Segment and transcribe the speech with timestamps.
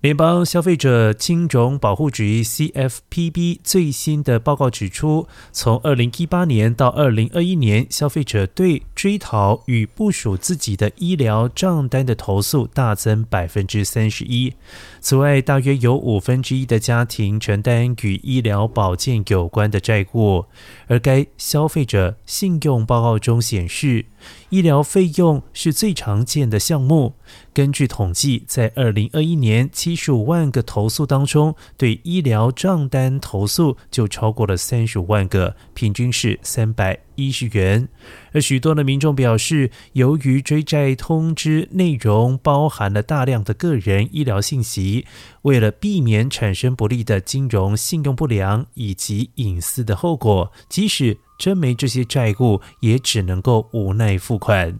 [0.00, 14.52] 联邦消费者金融保护局 （CFPB） 最新的报告指出，从2018年到2021年，消费者对追讨与部署自己的医疗账单的投诉大增百分之三十一。
[15.00, 20.44] 此外，大约有五分之一的家庭承担与医疗保健有关的债务，
[20.86, 24.06] 而该消费者信用报告中显示，
[24.50, 27.14] 医疗费用是最常见的项目。
[27.52, 37.88] 根据统计，在2021年，七十五万个投诉当中，对医疗账单投诉就超过了三十五万个，平均是三百一十元。
[38.34, 45.06] 而许多的民众表示，由于追债通知内容包含了大量的个人医疗信息，
[45.40, 54.78] 为了避免产生不利的金融信用不良以及隐私的后果，即使真没这些债务，也只能够无奈付款。